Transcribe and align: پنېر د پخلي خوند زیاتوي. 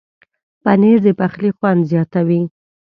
پنېر 0.63 0.97
د 1.05 1.07
پخلي 1.19 1.49
خوند 1.57 1.81
زیاتوي. 1.91 2.41